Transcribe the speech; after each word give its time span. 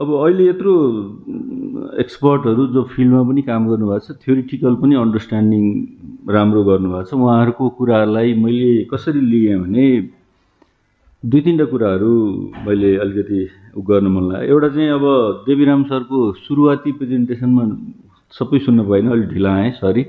अब 0.00 0.10
अहिले 0.16 0.44
यत्रो 0.46 0.72
एक्सपर्टहरू 2.00 2.66
जो 2.74 2.82
फिल्डमा 2.92 3.22
पनि 3.30 3.42
काम 3.48 3.66
गर्नुभएको 3.68 4.04
छ 4.06 4.16
थ्योरिटिकल 4.22 4.74
पनि 4.82 4.94
अन्डरस्ट्यान्डिङ 5.00 5.64
राम्रो 6.36 6.62
गर्नुभएको 6.68 7.08
छ। 7.10 7.18
उहाँहरूको 7.20 7.68
कुरालाई 7.80 8.32
मैले 8.44 8.70
कसरी 8.92 9.20
लिएँ 9.20 9.58
भने 9.60 9.84
दुई 11.22 11.40
तिनवटा 11.44 11.66
कुराहरू 11.72 12.14
मैले 12.66 12.90
अलिकति 13.04 13.40
गर्न 13.92 14.06
मन 14.16 14.24
लाग्यो। 14.32 14.48
एउटा 14.48 14.68
चाहिँ 14.72 14.88
अब 14.96 15.04
देवीराम 15.48 15.84
सरको 15.92 16.18
सुरुवाती 16.48 16.92
प्रेजेन्टेसनमा 16.96 17.68
सबै 18.32 18.58
सुन्न 18.64 18.88
पाइनँ 18.88 19.12
अलिक 19.12 19.28
ढिला 19.36 19.52
आएँ 19.60 19.70
सरी। 19.84 20.08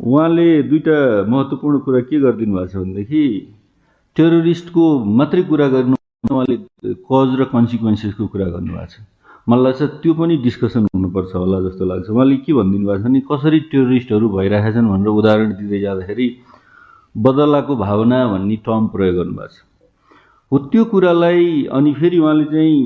उहाँले 0.00 0.50
दुईवटा 0.72 0.98
महत्त्वपूर्ण 1.28 1.78
कुरा 1.84 2.00
के 2.08 2.16
गरिदिनु 2.20 2.52
भएको 2.56 2.72
छ 2.72 2.76
भनेदेखि 2.80 3.24
टेरोरिस्टको 4.16 4.84
मात्रै 5.20 5.42
कुरा 5.52 5.68
गर्नु 5.76 5.99
उहाँले 6.24 6.56
कज 7.08 7.28
र 7.40 7.44
कन्सिक्वेन्सेसको 7.48 8.26
कुरा 8.28 8.46
गर्नुभएको 8.52 8.86
छ। 8.92 9.00
मलाई 9.48 9.64
लाग्छ 9.64 9.82
त्यो 10.04 10.12
पनि 10.20 10.36
डिस्कसन 10.44 10.92
हुनुपर्छ 10.92 11.32
होला 11.32 11.58
जस्तो 11.64 11.84
लाग्छ। 11.88 12.08
उहाँले 12.12 12.36
के 12.44 12.52
भनिदिनु 12.52 12.84
भएको 12.86 13.00
छ 13.00 13.04
भने 13.08 13.20
कसरी 13.24 13.60
टेरोरिस्टहरू 13.72 14.26
भइरहेका 14.28 14.70
छन् 14.76 14.88
भनेर 14.92 15.08
उदाहरण 15.16 15.50
दिँदै 15.56 15.80
जाँदाखेरि 15.80 16.26
बदलाको 17.14 17.76
भावना 17.76 18.18
भन्ने 18.36 18.56
टर्म 18.68 18.86
प्रयोग 18.92 19.16
गर्नुभएको 19.16 19.48
छ। 19.48 19.64
हो 20.52 20.56
त्यो 20.68 20.84
कुरालाई 20.92 21.64
अनि 21.72 21.92
फेरि 21.96 22.18
उहाँले 22.20 22.44
चाहिँ 22.52 22.76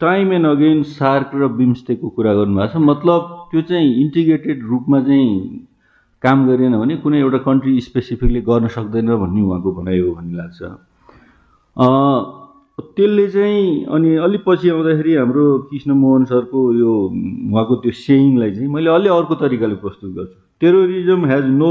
टाइम 0.00 0.32
एन्ड 0.32 0.46
अगेन 0.46 0.82
सार्क 0.94 1.30
र 1.34 1.48
बिम्स्टेकको 1.58 2.08
कुरा 2.14 2.32
गर्नुभएको 2.34 2.72
छ। 2.72 2.76
मतलब 2.78 3.20
त्यो 3.50 3.62
चाहिँ 3.66 3.90
इन्टिग्रेटेड 4.06 4.58
रूपमा 4.70 5.00
चाहिँ 5.02 5.66
काम 6.22 6.46
गरेन 6.46 6.78
भने 6.78 6.96
कुनै 7.02 7.18
एउटा 7.26 7.38
कन्ट्री 7.42 7.80
स्पेसिफिकली 7.90 8.40
गर्न 8.46 8.68
सक्दैन 8.70 9.10
भन्ने 9.18 9.42
उहाँको 9.42 9.70
भनाइ 9.82 9.98
हो 9.98 10.14
भन्ने 10.14 10.36
लाग्छ। 10.38 10.60
त्यसले 12.98 13.26
चाहिँ 13.30 13.84
अनि 13.94 14.10
अलिक 14.26 14.42
पछि 14.46 14.68
आउँदाखेरि 14.74 15.14
हाम्रो 15.14 15.46
कृष्ण 15.70 15.90
मोहन 16.02 16.24
सरको 16.34 16.60
यो 16.74 16.92
उहाँको 17.54 17.74
त्यो 17.82 17.92
सेयिङलाई 17.94 18.50
चाहिँ 18.50 18.68
मैले 18.74 18.90
अलि 18.90 19.08
अर्को 19.08 19.34
तरिकाले 19.38 19.74
प्रस्तुत 19.84 20.10
गर्छु। 20.18 20.38
Terrorism 20.60 21.26
has 21.30 21.44
no 21.62 21.70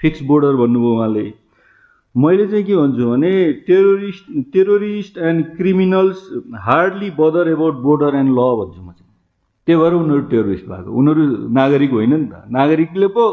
fix 0.00 0.22
border 0.28 0.54
भन्नुभयो 0.60 0.92
उहाँले। 0.94 1.26
मैले 2.14 2.46
चाहिँ 2.46 2.64
के 2.64 2.76
भन्छु 2.76 3.04
भने 3.10 3.32
terrorist 3.64 4.24
terrorist 4.52 5.18
and 5.18 5.44
criminals 5.56 6.18
hardly 6.68 7.10
bother 7.16 7.48
about 7.48 7.74
border 7.88 8.16
and 8.20 8.30
law 8.30 8.40
भन्छु 8.60 8.80
म 8.82 8.92
चाहिँ। 8.92 9.08
त्यही 9.66 9.80
भएर 9.80 9.92
उनीहरू 9.92 10.22
टेरोरिस्ट 10.32 10.66
भएको। 10.68 10.90
उनीहरू 10.92 11.22
नागरिक 11.48 11.90
होइन 11.92 12.14
नि 12.14 12.26
त। 12.28 12.44
नागरिकले 12.52 13.08
पो 13.16 13.24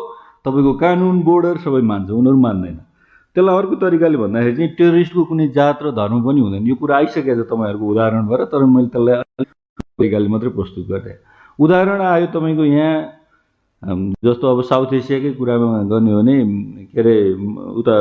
तपाईँको 0.46 0.74
कानुन 0.80 1.22
बोर्डर 1.28 1.58
सबै 1.68 1.81
मान्छ। 1.92 2.09
उनीहरू 2.12 2.40
मान्दैन। 2.48 2.78
त्यसलाई 3.36 3.55
अर्को 3.59 3.75
तरिकाले 3.83 4.17
भन्दाखेरि 4.17 4.55
चाहिँ 4.55 4.72
टेरोरिस्टको 4.80 5.23
कुनै 5.30 5.47
जात 5.58 5.80
र 5.83 5.91
धर्म 6.00 6.17
पनि 6.25 6.39
हुँदैन। 6.41 6.64
यो 6.67 6.75
कुरा 6.81 6.95
आइसकेको 6.97 7.44
छ 7.44 7.47
तपाईँहरूको 7.52 7.86
उदाहरण 7.94 8.23
भएर 8.31 8.41
तर 8.52 8.64
मैले 8.66 8.88
त्यसलाई 8.95 9.45
तरिकाले 10.00 10.28
मात्रै 10.33 10.52
प्रस्तुत 10.58 10.86
गरेँ। 10.89 11.17
उदाहरण 11.59 12.02
आयो 12.02 12.28
तपाईँको 12.36 12.66
यहाँ 12.66 12.94
जस्तो 14.25 14.45
अब 14.50 14.59
साउथ 14.66 14.94
एसियाकै 14.97 15.31
कुरामा 15.38 15.81
गर्ने 15.91 16.11
हो 16.11 16.22
भने 16.22 16.36
के 16.89 17.00
अरे 17.02 17.16
उता 17.80 17.95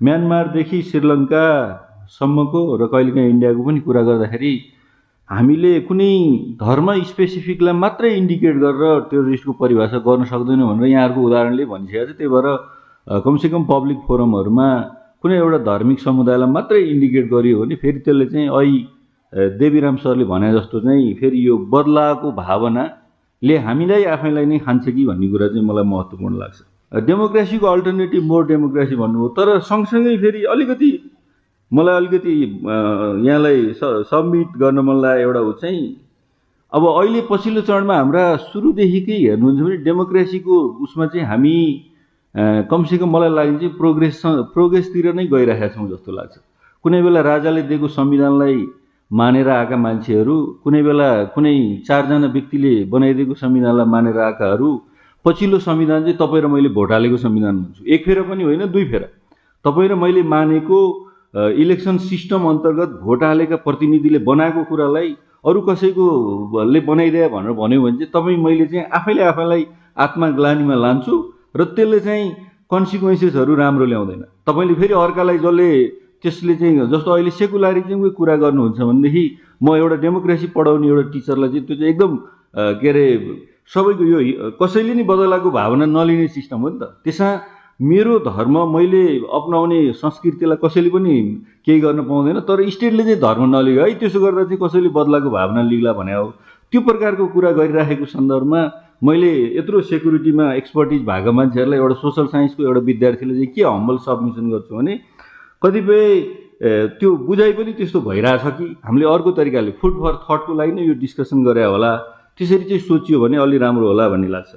म्यानमारदेखि 0.00 0.78
श्रीलङ्कासम्मको 0.90 2.60
र 2.80 2.86
कहिलेकाहीँ 2.92 3.30
इन्डियाको 3.30 3.62
पनि 3.66 3.80
कुरा 3.82 4.02
गर्दाखेरि 4.08 4.52
हामीले 5.28 5.72
कुनै 5.88 6.12
धर्म 6.62 6.88
स्पेसिफिकलाई 7.10 7.74
मात्रै 7.74 8.10
इन्डिकेट 8.16 8.54
गरेर 8.64 9.00
टेरोरिस्टको 9.10 9.52
परिभाषा 9.62 9.98
गर्न 10.06 10.24
सक्दैनौँ 10.30 10.68
भनेर 10.70 10.88
यहाँहरूको 10.88 11.20
उदाहरणले 11.28 11.64
भनिसकेको 11.72 12.06
छ। 12.06 12.16
त्यही 12.18 12.30
भएर 12.34 12.46
कमसेकम 13.08 13.62
पब्लिक 13.64 13.98
फोरमहरूमा 14.06 14.68
कुनै 15.22 15.36
एउटा 15.36 15.58
धार्मिक 15.66 16.00
समुदायलाई 16.00 16.50
मात्रै 16.52 16.80
इन्डिकेट 16.94 17.30
गरियो 17.30 17.60
भने 17.60 17.74
फेरि 17.82 17.98
त्यसले 18.04 18.26
चाहिँ 18.32 18.48
ऐ 18.52 19.48
देवीराम 19.58 19.96
सरले 20.02 20.24
भने 20.24 20.52
जस्तो 20.52 20.80
चाहिँ 20.80 21.14
फेरि 21.20 21.46
यो 21.46 21.56
बदलाएको 21.74 22.32
भावनाले 22.40 23.56
हामीलाई 23.66 24.04
आफैलाई 24.14 24.46
नै 24.52 24.58
खान्छ 24.66 24.84
कि 24.88 25.06
भन्ने 25.06 25.28
कुरा 25.32 25.48
चाहिँ 25.48 25.64
मलाई 25.66 25.84
महत्त्वपूर्ण 25.94 26.34
लाग्छ। 26.38 27.02
डेमोक्रेसीको 27.08 27.66
अल्टरनेटिभ 27.66 28.22
मोर 28.24 28.46
डेमोक्रेसी 28.46 28.96
भन्नुभयो 28.96 29.28
तर 29.38 29.58
सँगसँगै 29.72 30.16
फेरि 30.18 30.44
अलिकति 30.52 30.92
मलाई 31.70 31.96
अलिकति 31.96 32.36
यहाँलाई 33.26 33.58
सबमिट 34.12 34.56
गर्न 34.60 34.78
मन 34.84 35.02
लाग्यो 35.02 35.26
एउटा 35.28 35.40
हो 35.40 35.52
चाहिँ 35.64 35.84
अब 36.72 36.86
अहिले 36.88 37.20
पछिल्लो 37.30 37.60
चरणमा 37.68 37.96
हाम्रा 37.96 38.24
सुरुदेखिकै 38.46 39.18
हेर्नुहुन्छ 39.26 39.60
भने 39.60 39.76
डेमोक्रेसीको 39.84 40.56
उसमा 40.84 41.06
चाहिँ 41.06 41.26
हामी 41.26 41.58
कमसेकम 42.38 43.08
मलाई 43.10 43.30
लाग्ने 43.30 43.58
चाहिँ 43.58 43.74
प्रोग्रेस 43.76 44.20
प्रोग्रेसतिर 44.54 45.06
नै 45.14 45.24
गइरहेका 45.26 45.68
छौँ 45.74 45.88
जस्तो 45.90 46.12
लाग्छ। 46.12 46.34
कुनै 46.84 47.00
बेला 47.02 47.20
राजाले 47.26 47.62
दिएको 47.66 47.88
संविधानलाई 47.90 48.58
मानेर 49.10 49.48
आएका 49.48 49.76
मान्छेहरू 49.76 50.34
कुनै 50.64 50.82
बेला 50.82 51.08
कुनै 51.34 51.54
चारजना 51.86 52.26
व्यक्तिले 52.30 52.74
बनाइदिएको 52.94 53.34
संविधानलाई 53.42 53.86
मानेर 53.94 54.18
आएकाहरू 54.22 54.68
पछिल्लो 55.24 55.58
संविधान 55.58 56.02
चाहिँ 56.02 56.16
तपाईँ 56.16 56.42
र 56.42 56.46
मैले 56.46 56.68
भोट 56.78 56.92
हालेको 56.92 57.16
संविधान 57.16 57.56
भन्छु। 57.58 57.84
एक 57.84 58.04
फेर 58.04 58.22
पनि 58.30 58.42
होइन 58.44 58.66
दुई 58.70 58.84
फेर। 58.90 59.02
तपाईँ 59.64 59.88
र 59.88 59.94
मैले 59.98 60.22
मानेको 60.22 60.78
इलेक्सन 61.58 61.98
सिस्टम 62.06 62.46
अन्तर्गत 62.48 62.90
भोट 63.02 63.22
हालेका 63.22 63.56
प्रतिनिधिले 63.66 64.18
बनाएको 64.22 64.62
कुरालाई 64.70 65.10
अरू 65.42 65.60
कसैकोले 65.66 66.80
बनाइदिए 66.86 67.28
भनेर 67.34 67.52
भन्यो 67.58 67.82
भने 67.82 67.98
चाहिँ 67.98 68.12
तपाईँ 68.14 68.38
मैले 68.44 68.66
चाहिँ 68.66 68.86
आफैले 68.94 69.22
आफैलाई 69.32 69.66
आत्मग्लानीमा 70.06 70.74
लान्छु। 70.84 71.16
र 71.54 71.64
त्यसले 71.76 72.00
चाहिँ 72.00 72.26
कन्सिक्वेन्सेसहरू 72.70 73.54
राम्रो 73.56 73.86
ल्याउँदैन। 73.86 74.22
तपाईँले 74.46 74.74
फेरि 74.80 74.94
अर्कालाई 74.94 75.38
जसले 75.38 75.68
त्यसले 76.22 76.54
चाहिँ 76.60 76.86
जस्तो 76.92 77.10
अहिले 77.10 77.30
सेकुलारिजमकै 77.40 78.10
कुरा 78.18 78.34
गर्नुहुन्छ 78.42 78.78
भनेदेखि 78.80 79.24
म 79.62 79.66
एउटा 79.76 79.96
डेमोक्रेसी 80.04 80.46
पढाउने 80.56 80.86
एउटा 80.88 81.04
टिचरलाई 81.14 81.48
चाहिँ 81.48 81.66
त्यो 81.66 81.76
चाहिँ 81.76 81.92
एकदम 81.92 82.12
के 82.80 82.88
अरे 82.88 83.04
सबैको 83.74 84.04
यो 84.04 84.18
कसैले 84.60 84.94
नि 84.94 85.02
बदलाएको 85.04 85.50
भावना 85.50 85.86
नलिने 85.86 86.26
सिस्टम 86.36 86.58
हो 86.60 86.68
नि 86.68 86.78
त। 86.80 86.82
त्यसमा 87.04 87.30
मेरो 87.80 88.18
धर्म 88.26 88.56
मैले 88.74 89.02
अप्नाउने 89.30 89.78
संस्कृतिलाई 89.94 90.58
कसैले 90.64 90.90
पनि 90.90 91.14
केही 91.64 91.80
गर्न 91.80 92.00
पाउँदैन 92.08 92.40
तर 92.48 92.68
स्टेटले 92.68 93.02
चाहिँ 93.04 93.20
धर्म 93.20 93.44
नलियो। 93.56 93.80
है 93.82 93.94
त्यसो 94.00 94.20
गर्दा 94.20 94.44
चाहिँ 94.48 94.60
कसैले 94.62 94.88
बदलाएको 94.88 95.30
भावना 95.30 95.62
लिग्ला 95.70 95.92
भने 95.94 96.14
हो। 96.14 96.26
त्यो 96.72 96.80
प्रकारको 96.80 97.26
कुरा 97.34 97.50
गरिराखेको 97.58 98.04
सन्दर्भमा 98.04 98.60
मैले 99.02 99.30
यत्रो 99.56 99.80
सेक्युरिटीमा 99.88 100.52
एक्सपर्टिज 100.54 101.02
भएको 101.06 101.32
मान्छेहरूलाई 101.32 101.78
एउटा 101.78 101.94
सोसल 102.02 102.26
साइन्सको 102.34 102.62
एउटा 102.62 102.80
विद्यार्थीले 102.90 103.34
चाहिँ 103.34 103.46
के 103.54 103.62
हम्बल 103.62 103.96
सब्मिसन 104.06 104.50
गर्छु 104.50 104.74
भने 104.76 104.94
कतिपय 105.62 106.04
त्यो 106.98 107.16
बुझाइ 107.26 107.52
पनि 107.58 107.72
त्यस्तो 107.78 108.00
भइरहेछ 108.00 108.42
कि 108.58 108.64
हामीले 108.84 109.06
अर्को 109.06 109.30
तरिकाले 109.38 109.70
फुड 109.80 109.94
फर 110.02 110.14
थटको 110.26 110.54
लागि 110.58 110.72
नै 110.72 110.82
यो 110.86 110.94
डिस्कसन 110.98 111.44
गरे 111.44 111.64
होला। 111.64 111.94
त्यसरी 112.38 112.64
चाहिँ 112.64 112.82
सोचियो 112.90 113.20
भने 113.20 113.36
अलि 113.38 113.58
राम्रो 113.58 113.86
होला 113.86 114.08
भन्ने 114.08 114.28
लाग्छ। 114.34 114.52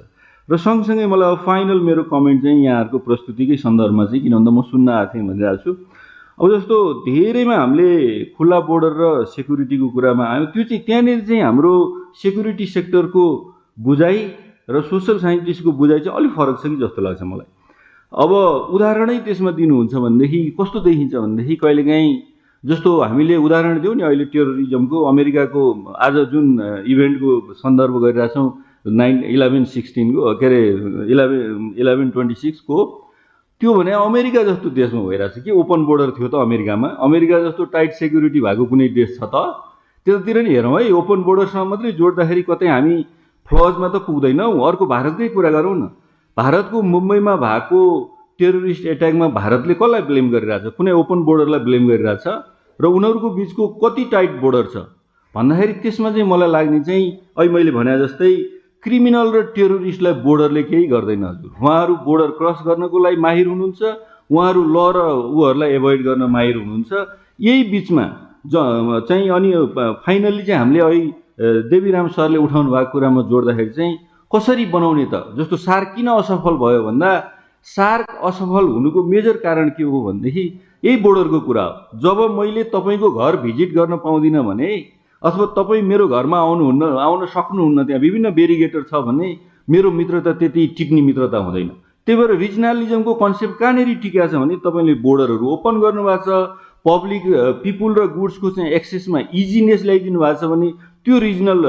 र 0.48 0.56
सँगसँगै 0.58 1.06
मलाई 1.06 1.30
अब 1.30 1.38
फाइनल 1.46 1.80
मेरो 1.86 2.02
कमेन्ट 2.10 2.42
चाहिँ 2.42 2.64
यहाँहरूको 2.64 2.98
प्रस्तुतिकै 3.06 3.56
सन्दर्भमा 3.62 4.04
चाहिँ 4.10 4.22
किन 4.22 4.34
भन्दा 4.34 4.50
म 4.50 4.62
सुन्न 4.66 4.88
आएको 4.90 5.14
थिएँ 5.14 5.26
भनिरहेको 5.30 5.62
छु 5.62 5.70
अब 6.42 6.46
जस्तो 6.50 6.76
धेरैमा 7.06 7.56
हामीले 7.62 7.90
खुल्ला 8.34 8.58
बोर्डर 8.66 8.92
र 8.98 9.24
सेक्युरिटीको 9.30 9.88
कुरामा 9.94 10.24
आयो 10.26 10.44
त्यो 10.50 10.62
चाहिँ 10.66 10.82
त्यहाँनिर 10.82 11.20
चाहिँ 11.30 11.42
हाम्रो 11.42 11.72
सेक्युरिटी 12.22 12.66
सेक्टरको 12.66 13.24
बुझाइ 13.78 14.18
र 14.70 14.80
सोसल 14.90 15.18
साइन्टिस्टको 15.18 15.72
बुझाइ 15.72 16.00
चाहिँ 16.00 16.16
अलिक 16.18 16.32
फरक 16.36 16.56
छ 16.62 16.66
कि 16.66 16.76
जस्तो 16.82 17.02
लाग्छ 17.02 17.22
मलाई। 17.22 17.48
अब 18.12 18.30
उदाहरणै 18.76 19.18
त्यसमा 19.26 19.50
दिनुहुन्छ 19.58 19.94
भनेदेखि 19.94 20.40
कस्तो 20.60 20.80
देखिन्छ 20.80 21.14
भनेदेखि 21.14 21.54
कहिलेकाहीँ 21.62 22.10
जस्तो 22.64 22.90
हामीले 23.00 23.36
उदाहरण 23.36 23.80
दियौँ 23.80 23.94
नि 23.96 24.02
अहिले 24.02 24.24
टेरोरिजमको 24.32 24.96
अमेरिकाको 25.10 25.62
आज 25.98 26.16
जुन 26.32 26.46
इभेन्टको 26.86 27.30
सन्दर्भ 27.58 27.94
गरिरहेछौँ 28.04 28.46
नाइन 28.86 29.24
इलेभेन 29.34 29.64
सिक्सटिनको 29.72 30.34
के 30.38 30.46
अरे 30.46 30.60
इलेभेन 31.10 31.74
इलेभेन 31.78 32.10
ट्वेन्टी 32.10 32.34
सिक्सको 32.34 32.76
त्यो 33.60 33.74
भने 33.74 33.92
अमेरिका 33.94 34.42
जस्तो 34.44 34.70
देशमा 34.78 35.02
भइरहेछ 35.08 35.42
कि 35.44 35.50
ओपन 35.50 35.84
बोर्डर 35.86 36.10
थियो 36.18 36.28
त 36.28 36.34
अमेरिकामा। 36.42 36.88
अमेरिका 37.08 37.40
जस्तो 37.48 37.64
टाइट 37.74 37.92
सेक्युरिटी 37.98 38.40
भएको 38.46 38.64
कुनै 38.70 38.88
देश 38.94 39.18
छ 39.18 39.26
त 39.26 39.34
त्यतातिर 40.06 40.42
नि 40.42 40.54
हेरौँ 40.54 40.78
है 40.78 40.90
ओपन 40.92 41.22
बोर्डरसँग 41.22 41.66
मात्रै 41.70 41.92
जोड्दाखेरि 41.98 42.42
कतै 42.50 42.68
हामी 42.68 42.96
फ्लजमा 43.48 43.88
त 43.88 43.96
पुग्दैनौँ 44.06 44.52
अर्को 44.68 44.86
भारतकै 44.86 45.28
कुरा 45.36 45.50
गरौँ 45.50 45.76
न। 45.76 45.82
भारतको 46.36 46.82
मुम्बईमा 46.82 47.34
भएको 47.36 47.80
टेरोरिस्ट 48.38 48.86
एट्याकमा 48.86 49.28
भारतले 49.36 49.74
कसलाई 49.74 50.02
ब्लेम 50.10 50.30
गरिरहेछ? 50.30 50.64
कुनै 50.76 50.92
ओपन 51.00 51.18
बोर्डरलाई 51.28 51.60
ब्लेम 51.68 51.88
गरिरहेछ? 51.88 52.26
र 52.80 52.84
उनीहरूको 52.86 53.28
बिचको 53.36 53.68
कति 53.82 54.04
टाइट 54.12 54.32
बोर्डर 54.40 54.64
छ? 54.72 54.76
भन्दाखेरि 55.34 55.72
त्यसमा 55.82 56.10
चाहिँ 56.10 56.28
मलाई 56.28 56.50
लाग्ने 56.50 56.80
चाहिँ 56.88 57.06
अहिले 57.36 57.52
मैले 57.52 57.70
भने 57.72 57.98
जस्तै 57.98 58.32
क्रिमिनल 58.84 59.28
र 59.32 59.42
टेरोरिस्टलाई 59.56 60.14
बोर्डरले 60.26 60.62
केही 60.70 60.86
गर्दैन 60.92 61.24
हजुर। 61.24 61.50
उहाँहरू 61.60 61.94
बोर्डर 62.06 62.30
क्रस 62.38 62.58
गर्नको 62.66 62.98
लागि 63.04 63.16
माहिर 63.26 63.46
हुनुहुन्छ 63.46 63.82
उहाँहरू 64.32 64.62
ल 64.64 64.78
र 64.96 64.98
ऊहरूलाई 65.36 65.70
एभोइड 65.78 66.00
गर्न 66.08 66.22
माहिर 66.36 66.56
हुनुहुन्छ। 66.56 66.92
यही 67.40 67.62
बिचमा 67.72 68.04
ज 68.46 68.54
चाहिँ 69.08 69.28
अनि 69.30 69.50
फाइनल्ली 70.04 70.42
चाहिँ 70.42 70.60
हामीले 70.60 70.80
अहिले 70.82 71.10
देवीराम 71.38 72.08
सरले 72.12 72.38
उठाउनु 72.38 72.70
भएको 72.70 72.90
कुरामा 72.92 73.22
जोड्दाखेरि 73.30 73.70
चाहिँ 73.70 73.98
कसरी 74.30 74.64
बनाउने 74.66 75.04
त? 75.12 75.14
जस्तो 75.36 75.56
सार्क 75.56 75.88
किन 75.96 76.08
असफल 76.08 76.54
भयो 76.60 76.82
भन्दा 76.84 77.10
सार्क 77.66 78.10
असफल 78.24 78.64
हुनुको 78.68 79.02
मेजर 79.04 79.36
कारण 79.44 79.68
के 79.76 79.82
हो 79.82 80.02
भनेदेखि 80.02 80.44
यही 80.84 80.96
बोर्डरको 80.96 81.40
कुरा 81.40 81.62
हो। 81.62 81.98
जब 82.00 82.18
मैले 82.38 82.62
तपाईँको 82.74 83.10
घर 83.10 83.36
भिजिट 83.42 83.74
गर्न 83.74 83.96
पाउँदिनँ 84.04 84.44
भने 84.44 84.70
अथवा 85.22 85.46
तपाईँ 85.56 85.82
मेरो 85.82 86.08
घरमा 86.08 86.38
आउनुहुन्न 86.38 86.82
आउन 86.98 87.26
सक्नुहुन्न 87.30 87.84
त्यहाँ 87.86 88.00
विभिन्न 88.00 88.30
बेरिगेटर 88.34 88.82
छ 88.90 89.04
भने 89.06 89.28
मेरो 89.68 89.90
मित्रता 89.90 90.32
त्यति 90.40 90.66
टिक्ने 90.78 91.00
मित्रता 91.00 91.38
हुँदैन। 91.38 91.68
त्यही 92.06 92.18
भएर 92.18 92.36
रिजनलिजमको 92.36 93.14
कन्सेप्ट 93.14 93.58
कहाँनिर 93.58 93.94
टिका 94.02 94.26
छ 94.26 94.34
भने 94.42 94.56
तपाईँले 94.66 94.94
बोर्डरहरू 95.00 95.46
ओपन 95.54 95.80
गर्नुभएको 95.80 96.24
छ 96.26 96.58
पब्लिक 96.82 97.22
पिपुल 97.62 97.94
र 97.94 98.06
गुड्सको 98.10 98.50
चाहिँ 98.50 98.70
एक्सेसमा 98.74 99.20
इजिनेस 99.32 99.84
ल्याइदिनु 99.86 100.18
भएको 100.20 100.40
छ 100.40 100.50
भने 100.50 100.68
त्यो 101.06 101.18
रिजनल 101.18 101.60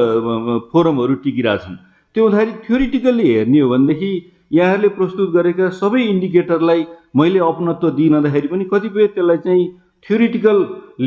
फोरमहरू 0.71 1.13
टिकिरहेछन्। 1.23 1.75
त्यो 2.15 2.23
हुँदाखेरि 2.23 2.51
थ्योरिटिकल्ली 2.65 3.27
हेर्ने 3.33 3.59
हो 3.59 3.69
भनेदेखि 3.69 4.11
यहाँहरूले 4.51 4.89
प्रस्तुत 4.97 5.29
गरेका 5.33 5.69
सबै 5.81 6.01
इन्डिकेटरलाई 6.07 6.81
मैले 7.17 7.39
अपनत्व 7.51 7.89
दिइनदाखेरि 7.99 8.47
पनि 8.47 8.65
कतिपय 8.73 9.07
त्यसलाई 9.15 9.37
चाहिँ 9.45 9.63
थ्योरिटिकल 10.05 10.57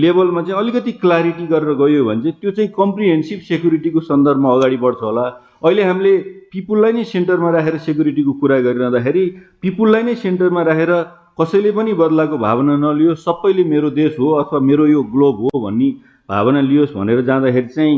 लेभलमा 0.02 0.42
चाहिँ 0.42 0.58
अलिकति 0.60 0.92
क्लारिटी 1.02 1.46
गरेर 1.46 1.74
गयो 1.82 2.04
भने 2.04 2.22
चाहिँ 2.22 2.38
त्यो 2.40 2.50
चाहिँ 2.56 2.70
कम्प्रिहेन्सिभ 2.78 3.40
सेक्युरिटीको 3.48 4.00
सन्दर्भमा 4.10 4.54
अगाडि 4.54 4.76
बढ्छ 4.84 5.02
होला। 5.02 5.26
अहिले 5.64 5.82
हामीले 5.84 6.12
पिपुललाई 6.52 6.92
नै 6.92 7.04
सेन्टरमा 7.12 7.50
राखेर 7.50 7.76
सेक्युरिटीको 7.86 8.32
कुरा 8.42 8.58
गरिरहँदाखेरि 8.66 9.24
पिपुललाई 9.62 10.02
नै 10.02 10.14
सेन्टरमा 10.24 10.62
राखेर 10.70 10.92
कसैले 11.40 11.70
पनि 11.78 11.92
बदलाको 12.02 12.36
भावना 12.38 12.76
नलियो 12.82 13.14
सबैले 13.22 13.64
मेरो 13.70 13.90
देश 14.00 14.18
हो 14.18 14.28
अथवा 14.42 14.60
मेरो 14.68 14.86
यो 14.86 15.02
ग्लोब 15.14 15.36
हो 15.44 15.60
भन्ने 15.64 15.90
भावना 16.28 16.60
लियोस् 16.60 16.94
भनेर 16.96 17.20
जाँदाखेरि 17.24 17.68
चाहिँ 17.76 17.96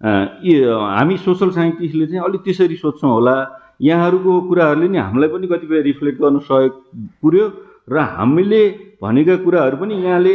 हामी 0.00 1.16
सोसल 1.24 1.50
साइन्टिस्टले 1.50 2.06
चाहिँ 2.06 2.24
अलिक 2.24 2.40
त्यसरी 2.44 2.76
सोध्छौँ 2.76 3.10
होला। 3.10 3.36
यहाँहरूको 3.82 4.32
कुराहरूले 4.48 4.88
नि 4.88 4.98
हामीलाई 4.98 5.28
पनि 5.28 5.46
कतिपय 5.48 5.80
रिफ्लेक्ट 5.82 6.18
गर्न 6.20 6.38
सहयोग 6.44 6.72
पुर्यो 7.22 7.44
र 7.88 7.98
हामीले 8.16 8.62
भनेका 9.02 9.36
कुराहरू 9.44 9.76
पनि 9.76 9.94
यहाँले 10.04 10.34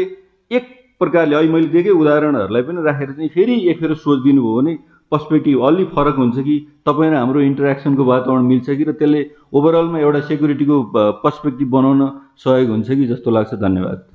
एक 0.51 0.63
प्रकारले 1.01 1.35
अहिले 1.35 1.51
मैले 1.53 1.67
दिएकै 1.69 1.93
उदाहरणहरूलाई 2.01 2.61
पनि 2.65 2.81
राखेर 2.85 3.11
चाहिँ 3.13 3.29
फेरि 3.35 3.55
एक 3.69 3.79
फेर 3.79 3.93
सोचिदिनु 4.01 4.41
भयो 4.41 4.55
भने 4.57 4.73
पर्सपेक्टिभ 5.11 5.61
अलि 5.61 5.83
फरक 5.93 6.15
हुन्छ 6.17 6.37
कि 6.41 6.55
तपाईँ 6.85 7.11
र 7.11 7.15
हाम्रो 7.15 7.39
इन्टरेक्सनको 7.41 8.03
वातावरण 8.05 8.43
मिल्छ 8.49 8.69
कि 8.69 8.83
र 8.83 8.91
त्यसले 8.97 9.21
ओभरअलमा 9.53 9.99
एउटा 9.99 10.21
सेक्युरिटीको 10.29 10.75
पर्सपेक्टिभ 11.21 11.69
बनाउन 11.69 12.01
सहयोग 12.41 12.69
हुन्छ 12.69 12.89
कि 12.89 13.05
जस्तो 13.07 13.31
लाग्छ। 13.31 13.53
धन्यवाद। 13.53 14.14